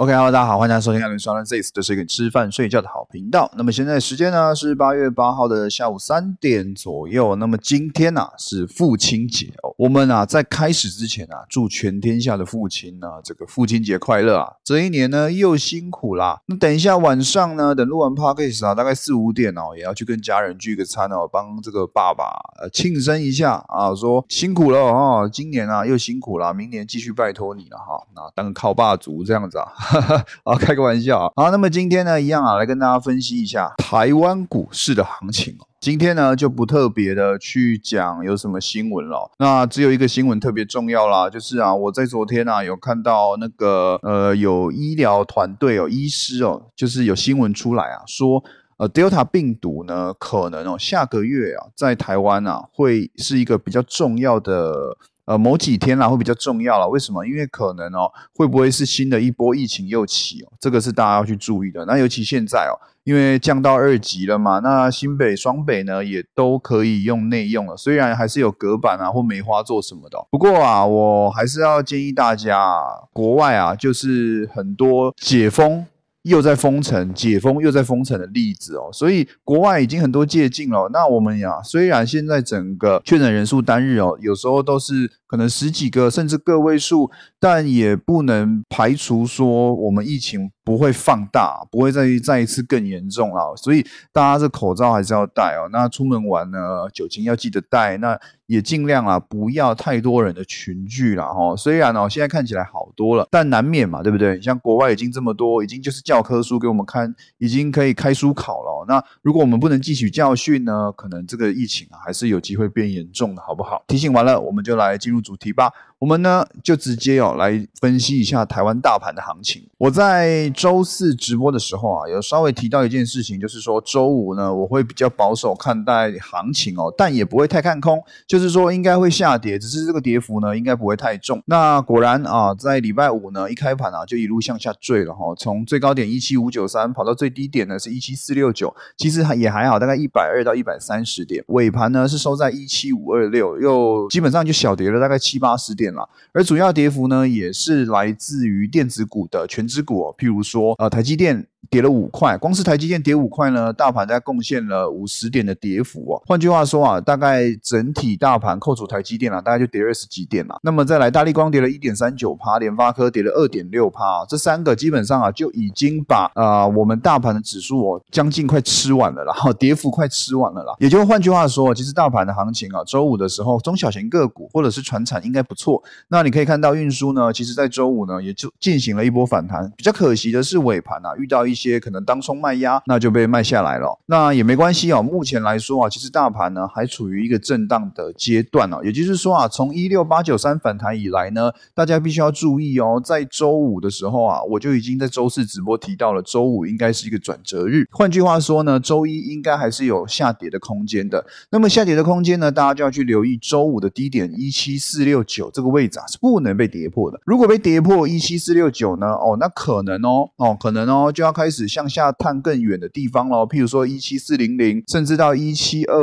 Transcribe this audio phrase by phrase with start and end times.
[0.00, 3.52] OK，哈喽大家好，欢迎大家收听艾伦双人 This，这是一个吃饭睡觉的好频道。
[3.54, 7.36] 那么现在时间呢是八月八号的下午三点左右。
[7.36, 14.50] 那么今天呢是父亲节哦，我们啊在开始之前啊，祝全天下的父亲呢这个父亲节快乐啊！
[14.64, 16.40] 这一年呢又辛苦啦。
[16.46, 22.24] 那等一下晚上呢，等录完 Podcast 啊，大概四五点哦，也要去跟家人聚个餐哦，帮这个爸爸
[22.62, 29.70] 呃庆生一下啊，说辛苦了哦，今年啊又辛苦了，明年继续拜托你了哈，那当个靠爸族这样子啊。
[30.44, 31.32] 啊，开个玩笑啊！
[31.34, 35.66] 好，那么今天呢，一样啊，来跟大家分析一下台湾股市的行情哦。
[35.80, 39.30] 今天呢，就不特别的去讲有什么新闻了。
[39.38, 48.44] 那只有一个新闻特别重要啦，就是啊，我在昨天啊有看到那个呃，有医疗团队哦，医师哦，就是有新闻出来啊，说
[48.76, 54.96] 呃，Delta 病毒呢，可能哦，下个月啊，在台湾啊，会是一个比较重要的。
[55.30, 57.24] 呃，某几天啦会比较重要了，为什么？
[57.24, 60.50] 因为可能哦，会不会是新的一波疫情又起哦？
[60.58, 61.84] 这个是大家要去注意的。
[61.84, 70.18] 那尤其现在哦，因为降到二级了嘛，那新北、双北呢也都可以用内用了，虽然还是有隔板啊或梅花座什么的。
[70.32, 75.86] 不过啊，我还是要建议大家，国外啊就是很多解封。
[76.22, 80.90] 又在封城、解封又在封城的例子哦，所以国外已经很多借镜了。
[80.92, 93.56] 那我们呀，虽然现在整个确诊人数单日哦，有时候都是可能十几个甚至个位数，但也不能排除说我们疫情不会放大，不会再再一次更严重了。
[93.56, 95.68] 所以大家这口罩还是要戴哦。
[95.72, 97.96] 那出门玩呢，酒精要记得带。
[97.96, 101.56] 那也尽量啊，不要太多人的群聚了哈。
[101.56, 104.40] 虽然哦，现在看起来好多了，但难免嘛，对不对？
[104.40, 108.84] 像国外已经这么多，已经就是教科书给我们看，已经可以开书考了。
[108.86, 113.82] 那如果我们不能汲取教训呢，可能这个疫情啊，还是有机会变严重的，好不好？
[113.88, 115.72] 提醒完了，我们就来进入主题吧。
[116.00, 119.62] 我们呢就直接哦来分析一下台湾大盘的行情。
[119.76, 131.42] 我在周四直播的时候啊，有稍微提到一件事情，就是说周五呢我会比较保守看待行情哦，但也不会太看空，就是说应该会下跌，只是这个跌幅呢应该不会太重。
[131.44, 145.89] 那果然啊，在礼拜五呢一开盘啊就一路向下坠了哈，从最高点一七五九三跑到最低点呢是一七四六九，其实还也还好，大概一百二到一百三十点，尾盘呢是收在一七五二六，又基本上就小跌了大概七八十点。
[146.32, 151.46] 而主要跌幅呢，也是来自于电子股的全指股，譬如说，呃，台积电。
[151.68, 156.22] 跌了五块，光是台积电跌五块呢，大盘在贡献了五十点的跌幅哦。
[156.26, 160.58] 换句话说啊，大概整体大盘扣除台积电啊，大概就跌二十几点了。
[160.62, 170.74] 那么再来，大力光跌了一点三九趴，联发科跌了二点六趴，这三个基本上啊，就已经把啊我们大盘的指数哦将近快吃完了，然后跌幅快吃完了啦。
[170.78, 175.80] 也就换句话说，其实大盘的行情啊，周五的时候中小型个股或者是船产应该不错。
[176.08, 179.70] 那你可以看到运输呢，其实在周五呢也就进行了一波反弹。
[179.76, 183.98] 比较可惜的是尾盘啊遇到一一些可能当冲卖压，那就被卖下来了。
[184.06, 185.02] 那也没关系哦。
[185.02, 188.80] 目前来说啊，其实大盘呢还处于一个震荡的阶段哦。
[188.84, 193.00] 也就是说啊，从一六八九三反弹以来呢，大家必须要注意哦。
[193.04, 197.86] 在周五的时候啊，我就已经在周四直播提到了，周五应该是一个转折日。
[197.90, 201.24] 换句话说呢，周一应该还是有下跌的空间的。
[201.50, 207.20] 那么下跌的空间呢，大家就要去留意周五的低点一七四六九这个位置啊，是不能被跌破的。
[207.24, 215.96] 如果被跌破一七四六九呢，哦，那可能哦，哦，可能哦，就要开始向下探更远的地方喽，譬如说一七四零零，甚至到一七二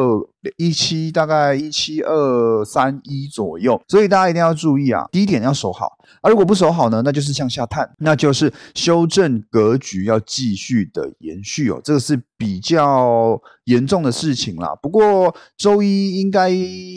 [0.57, 3.81] 一七，大概一七二三一左右。
[3.87, 5.97] 所以大家一定要注意啊，低点要守好。
[6.21, 11.81] 而如果不守好呢，那就是向下探，那就是修正格局要继续的延续哦。
[11.83, 14.73] 这个是比较严重的事情啦。
[14.81, 16.49] 不过周一应该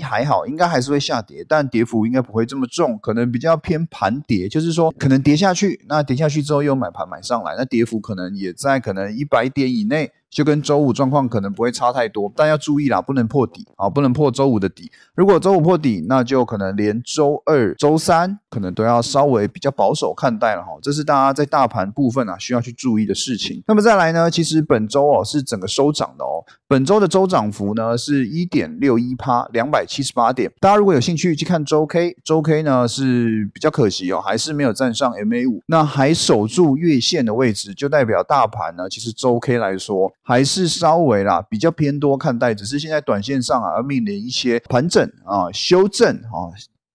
[0.03, 10.13] 还好，应该还是会下跌，但跌幅应该不会这么重，可能比较偏盘跌，就是说可能跌下去，那跌下去之后又买盘买上来，那跌幅可能也在可能一百点以内。
[10.31, 14.91] 就跟周五状况可能不会差太多，但要注意啦，不能破底啊，不能破周五的底。
[15.15, 20.69] 如果周五破底，那就可能连周二、周三可能都要稍微比较保守看待了哈。
[20.83, 23.63] 这是大家在大盘部分啊需要去注意的事情。
[23.67, 30.51] 那么再来呢，其实本周哦是整个收涨的哦，本周的周涨幅呢是一点六一趴，两百七十八点。
[30.61, 40.13] 大家如果有兴趣去看周 K，周 K 呢是比较可惜哦，还是没有站上 MA 五，那还守住月线的位置，就代表大盘呢其实周 K 来说。
[40.23, 46.51] 还是稍微啦，比较偏多看待，只是现在短线上啊，要面临一些盘整啊、修正啊，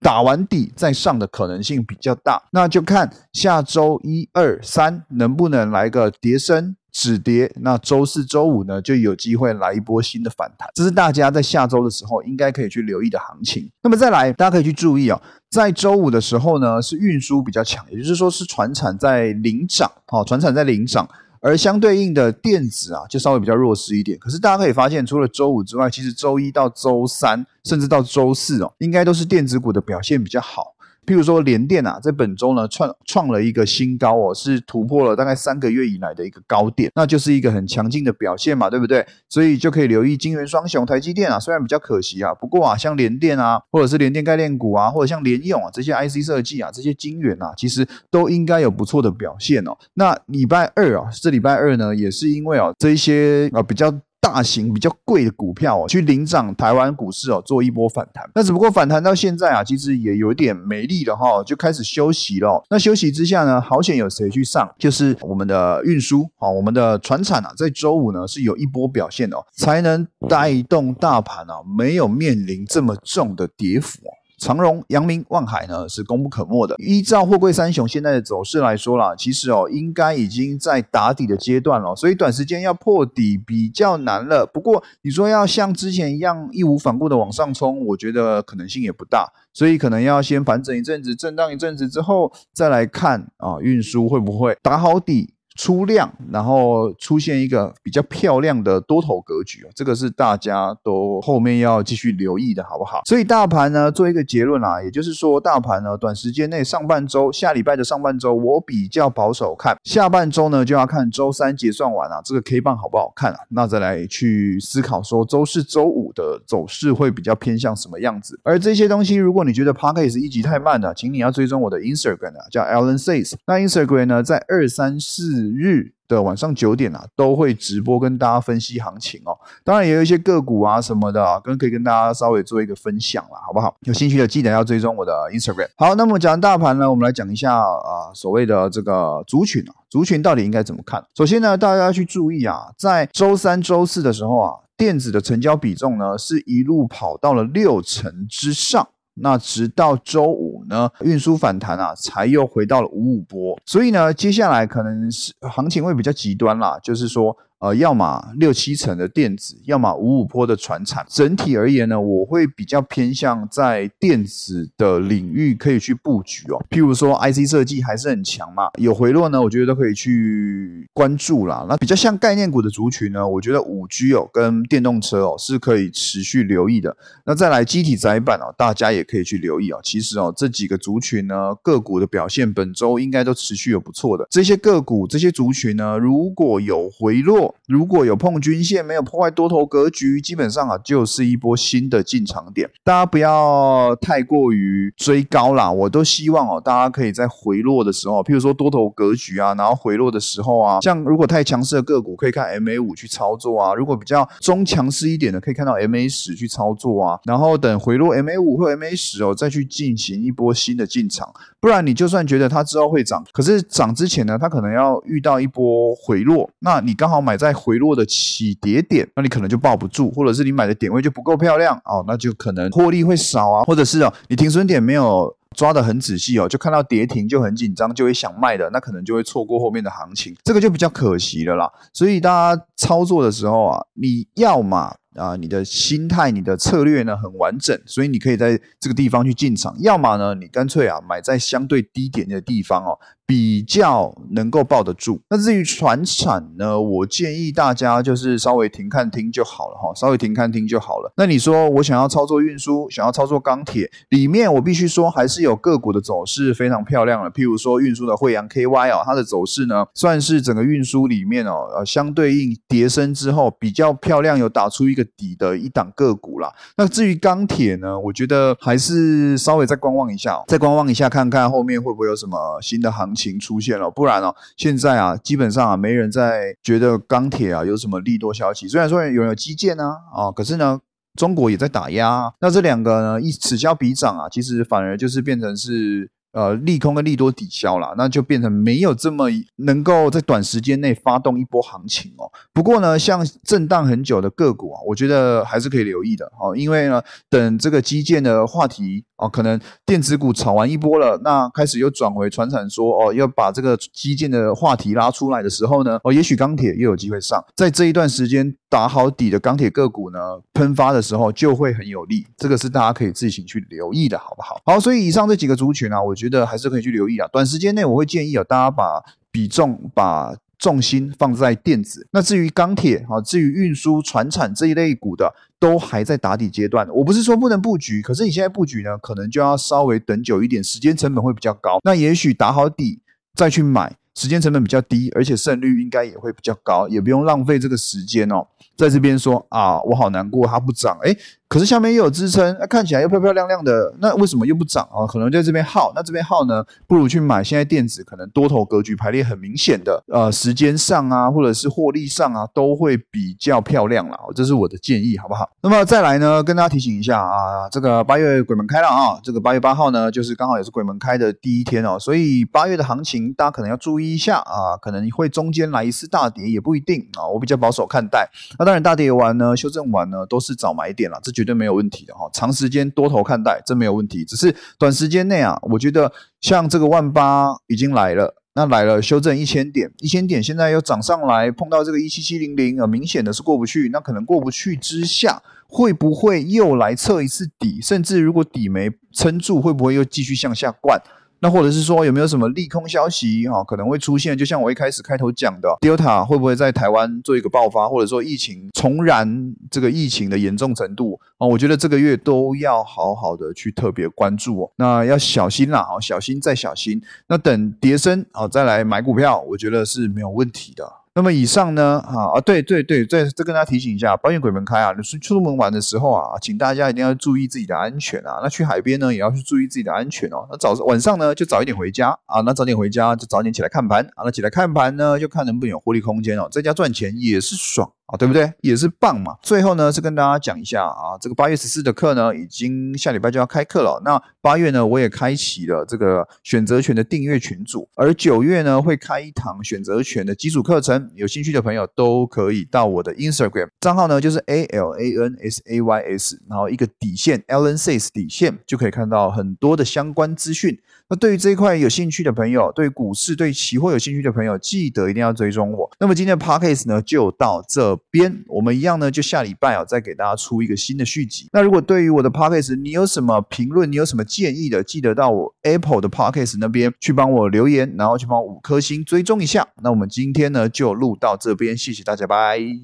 [0.06, 6.76] 打完底再上的可能性比较大，那就看下周一二三能不能来个跌升。
[6.92, 13.70] 止跌，那周四周五呢就有机会来一波新的反弹，这是大家在下周的时候应该可以去留意的行情。
[13.84, 15.20] 那么再来，大家可以去注意哦，
[15.50, 21.10] 在周五的时候呢是运输比较强，也就是说是船产在领涨，好，船产在领涨。
[21.46, 24.18] 而相对应的电子啊，就稍微比较弱势一点。
[24.18, 30.75] 可是大家可以发现，除了周五之外，其实周一到周三，甚至到周四哦，应该都是电子股的表现比较好。
[31.06, 39.06] 譬如说联电啊，在本周呢创创了一个新高哦，是突破了大概三个月以来的一个高点，那就是一个很强劲的表现嘛，对不对？
[39.30, 49.78] 所以就可以留意金元双雄、台积电啊，虽然比较可惜啊，不过啊，像联电啊，或者是联电概念股啊，或者像联用啊这些 IC 设计啊，这些晶圆啊，其实都应该有不错的表现哦。
[49.94, 53.94] 那礼拜二啊，这礼拜二呢，也是因为哦这一些啊比较。
[54.26, 58.28] 大型比较贵的股票哦，去领涨台湾股市哦，做一波反弹。
[58.34, 62.66] 那只不过反弹到现在啊，其实也有点没力了哈，就开始休息了。
[62.72, 64.68] 那休息之下呢，好险有谁去上？
[64.80, 74.12] 就是我们的运输啊，我们的船产啊，在周五呢是有一波表现哦，才能带动大盘啊，没有面临这么重的跌幅哦。
[74.38, 76.76] 长荣、阳明、万海呢是功不可没的。
[76.78, 84.46] 依照货柜三雄现在的走势来说啦，其实哦应该已经在打底的阶段了，所以短时间要破底比较难了。
[84.46, 95.35] 不过你说要像之前一样义无反顾的往上冲，我觉得可能性也不大，所以可能要先盘整一阵子，震荡一阵子之后再来看啊，运输会不会打好底。
[95.56, 103.02] 出量，然后出现一个比较漂亮的多头格局哦，这个是大家都后面要继续留意的，好不好？
[103.06, 113.40] 所以大盘呢，做一个结论啊，也就是说，大盘呢，短时间内上半周，下礼拜的上半周，我比较保守看，下半周呢，就要看周三结算完啊，这个 K 棒好不好看啊？
[113.50, 118.38] 那再来去思考说，周四周五的走势会比较偏向什么样子？
[118.44, 125.45] 而这些东西，如果你觉得 p a r k a s 一集太慢了，请你要追踪我的 Instagram 啊，叫 Alan Says，那 Instagram 呢，在二三四。
[125.50, 129.38] 日的晚上九点啊，都会直播跟大家分析行情哦。
[129.64, 133.76] 当然也有一些个股啊什么的啊，跟可以跟大家稍微做一个分享啦，好不好？
[133.82, 135.68] 有兴趣的记得要追踪我的 Instagram。
[135.78, 141.04] 好，那么讲大盘呢，我们来讲一下啊，所谓的这个族群啊，族群到底应该怎么看？
[141.16, 148.88] 首先呢，大家要去注意啊，在周三、周四的时候啊，电子的成交比重呢，是一路跑到了六成之上。
[149.18, 157.36] 那直到周五呢，运输反弹啊，才又回到了五五波，所以呢，接下来可能是行情会比较极端啦，就是说。
[157.60, 161.06] 呃，要么六七成的电子，要么五五坡的船产。
[161.10, 166.64] 整体而言呢，我会比较偏向在电子的领域可以去布局哦。
[166.70, 171.66] 譬如说，IC 设计还是很强嘛，有回落呢，我觉得都可以去关注啦。
[171.70, 176.96] 那比较像概念股的族群呢，我觉得五 G 哦跟电动车哦是可以持续留意的。
[177.26, 179.80] 那再来机体载板哦，大家也可以去留意哦。
[179.82, 184.28] 其实哦，这几个族群呢，个股的表现本周应该都持续有不错的。
[184.30, 192.70] 这些个股、这些族群呢，如果有回落，如果有碰均线，没有破坏多头格局，基本上啊就是一波新的进场点。
[192.84, 207.20] 大家不要太过于追高啦，我都希望哦，大家可以在回落的时候，譬如说多头格局啊，然后回落的时候啊，像如果太强势的个股，可以看 MA 五去操作啊；如果比较中强势一点的，可以看到 MA 十去操作啊。
[207.26, 211.34] 然后等回落 MA 五或 MA 十哦，再去进行一波新的进场。
[211.60, 231.72] 不然你就算觉得它之后会涨，可是涨之前呢，它可能要遇到一波回落，那你刚好买在回落的起跌点，那你可能就抱不住，或者是你买的点位就不够漂亮哦，那就可能获利会少啊，或者是哦，你停损点没有抓得很仔细哦，就看到跌停就很紧张，就会想卖的，那可能就会错过后面的行情，这个就比较可惜了啦。
[231.94, 234.96] 所以大家操作的时候啊，你要嘛。
[235.16, 239.76] 啊，你的心态、你的策略呢很完整，所以你可以在这个地方去进场。
[239.80, 242.98] 要么呢，你干脆啊买在相对低点的地方哦。
[243.28, 245.20] 比较能够抱得住。
[245.32, 251.12] 那至于船产呢，我建议大家就是稍微停看听就好了哈，稍微停看听就好了。
[251.18, 257.32] 那你说我想要操作运输，想要操作钢铁，里面我必须说还是有个股的走势非常漂亮的。
[257.32, 266.54] 譬如说运输的惠阳 KY 哦，它的走势呢算是整个运输里面哦，呃，相对应叠升之后比较漂亮，有打出一个底的一档个股啦。
[266.78, 273.16] 那至于钢铁呢，我觉得还是稍微再观望一下，再观望一下，看看后面会不会有什么新的行。
[273.16, 278.68] 情出现了，不然哦，现在啊，基本上啊，没人在觉得钢铁啊有什么利多消息。
[278.68, 280.80] 虽然说有人有基建呢，啊，可是呢，
[281.18, 282.34] 中国也在打压。
[282.42, 286.10] 那这两个呢，一此消彼长啊，其实反而就是变成是。
[286.36, 292.30] 呃利空跟利多抵消了，那就变成没有这么能够在短时间内发动一波行情哦。
[292.54, 310.20] 不过呢，像震荡很久的个股啊，我觉得还是可以留意的哦，因为呢，等这个基建的话题哦，可能电子股炒完一波了，那开始又转回船产，说哦要把这个基建的话题拉出来的时候呢，哦，也许钢铁又有机会上，在这一段时间打好底的钢铁个股呢，
[310.54, 314.60] 喷发的时候就会很有利，这个是大家可以自行去留意的，好不好？
[314.66, 317.28] 好，所以以上这几个族群啊，我觉觉得还是可以去留意啊。
[317.32, 320.36] 短时间内我会建议啊，大家把比重把。
[320.58, 326.88] 重心放在电子，那至于钢铁啊，至于运输、船产这一类股的，都还在打底阶段。
[326.90, 331.80] 我不是说不能布局，可是你现在布局呢，可能就要稍微等久一点，时间成本会比较高。
[331.84, 333.02] 那也许打好底
[333.36, 338.48] 再去买，时间成本比较低，而且胜率应该也会比较高，也不用浪费这个时间哦。
[338.78, 341.16] 在这边说啊，我好难过，它不涨，哎。
[341.48, 345.06] 可是下面又有支撑，那看起来又漂漂亮亮的，那为什么又不涨啊？
[345.08, 354.18] 可能在这边耗，那这边耗呢，不如去买现在电子可能多头格局排列很明显的，呃，时间上啊，或者是获利上啊，都会比较漂亮了。
[354.36, 355.48] 这是我的建议，好不好？
[355.62, 368.28] 那么再来呢，跟大家提醒一下啊，这个八月鬼门开了啊，这个八月八号呢，就是刚好也是鬼门开的第一天哦，所以八月的行情大家可能要注意一下啊，可能会中间来一次大跌也不一定啊，我比较保守看待。
[368.58, 372.14] 那当然大跌完呢，修正完呢，都是早买点了，这绝对没有问题的。
[372.16, 374.24] 哈，长时间多头看待，这没有问题。
[374.24, 383.90] 只是短时间内啊，我觉得像这个万八已经来了，那来了修正一千点，一千点现在又涨上来，碰到这个一七七零零啊，明显的是过不去。
[383.92, 387.82] 那可能过不去之下，会不会又来测一次底？
[387.82, 391.00] 甚至如果底没撑住，会不会又继续向下灌？
[391.46, 394.36] 那或者是说有没有什么利空消息哈可能会出现？
[394.36, 401.46] 就像我一开始开头讲的，Delta 会不会在台湾做一个爆发，或者说疫情重燃这个疫情的严重程度啊？
[401.46, 404.72] 我觉得这个月都要好好的去特别关注哦。
[404.78, 407.00] 那要小心啦，哦，小心再小心。
[407.28, 410.92] 那等跌升啊再来买股票，我觉得是没有问题的。
[411.18, 418.42] 那么以上呢，啊啊，对对对，再再跟大家提醒一下，保险鬼门开啊，你出出门玩的时候啊，请大家一定要注意自己的安全啊。
[418.44, 420.46] 那去海边呢，也要去注意自己的安全哦。
[420.52, 422.42] 那早晚上呢，就早一点回家啊。
[422.42, 424.26] 那早点回家就早点起来看盘啊。
[424.26, 427.90] 那起来看盘呢，就看能不能有获利空间哦，在家赚钱也是爽。
[428.08, 428.52] 啊，对不对？
[428.62, 429.36] 也是棒嘛。
[429.42, 434.02] 最后呢，是跟大家讲一下啊，这个八月十四的课呢，已经下礼拜就要开课了。
[434.06, 441.10] 那八月呢，我也开启了这个选择权的订阅群组，而九月呢，会开一堂选择权的基础课程。
[441.16, 450.78] 有兴趣的朋友都可以到我的 Instagram 账号呢，就是 A L A N S A Y S，然后一个底线 Alan says 底线，就可以看到很多的相关资讯。
[451.08, 455.90] 那对于这一块有兴趣的朋友，对股市、对期货有兴趣的朋友，记得一定要追踪我。
[456.00, 458.44] 那么今天的 podcast 呢，就到这边。
[458.48, 461.48] 我们一样呢，就下礼拜啊，再给大家出一个新的续集。
[461.54, 469.68] 那如果对于我的 podcast 你有什么评论，你有什么建议的，记得到我 Apple 的 podcast 那边去帮我留言，然后去帮我五颗星追踪一下。
[469.84, 472.66] 那我们今天呢，就录到这边，谢谢大家，拜。